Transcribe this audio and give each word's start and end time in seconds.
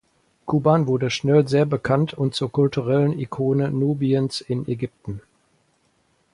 Kuban 0.47 0.87
wurde 0.87 1.11
schnell 1.11 1.47
sehr 1.47 1.67
bekannt 1.67 2.15
und 2.15 2.33
zur 2.33 2.51
kulturellen 2.51 3.19
Ikone 3.19 3.69
Nubiens 3.69 4.41
in 4.41 4.67
Ägypten. 4.67 5.21